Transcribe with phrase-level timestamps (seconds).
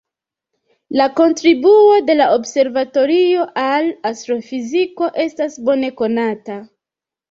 [1.01, 6.63] La kontribuo de la observatorio al astrofiziko estas bone konata.